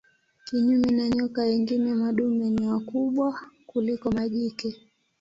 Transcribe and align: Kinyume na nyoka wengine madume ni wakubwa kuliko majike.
Kinyume 0.45 0.89
na 0.97 1.05
nyoka 1.15 1.41
wengine 1.49 1.93
madume 2.01 2.49
ni 2.49 2.65
wakubwa 2.67 3.27
kuliko 3.69 4.11
majike. 4.11 4.75